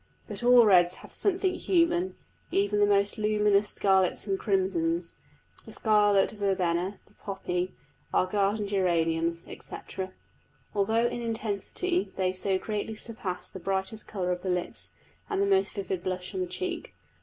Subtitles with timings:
[0.27, 2.15] But all reds have something human,
[2.49, 5.17] even the most luminous scarlets and crimsons
[5.67, 7.75] the scarlet verbena, the poppy,
[8.11, 10.11] our garden geraniums, etc.
[10.73, 14.95] although in intensity they so greatly surpass the brightest colour of the lips
[15.29, 16.95] and the most vivid blush on the cheek.